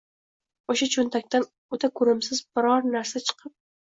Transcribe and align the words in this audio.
o‘sha 0.73 0.87
cho‘ntakdan 0.95 1.45
o‘ta 1.77 1.91
ko‘rimsiz 2.01 2.41
bir 2.59 2.71
narsa 2.97 3.23
chiqib 3.29 3.55